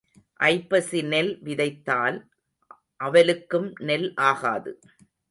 [0.39, 2.17] ஐப்பசி நெல் விதைத்தால்
[2.99, 4.73] அவலுக்கும் நெல் ஆகாது.